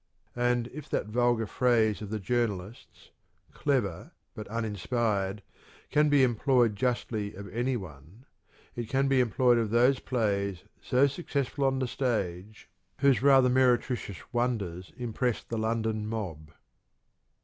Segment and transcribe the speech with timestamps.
[0.39, 3.11] And if that vulgar phrase of the journalists,"
[3.53, 5.43] clever but un inspired,"
[5.91, 8.25] can be employed justly of anyone,
[8.75, 12.67] it can be employed of those plays, so successful on the stage,
[13.01, 16.51] whose rather meretricious wonders impressed the London mob.